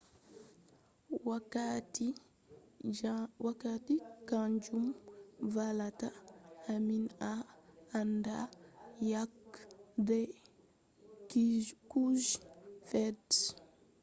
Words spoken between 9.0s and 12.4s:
yake dai kuje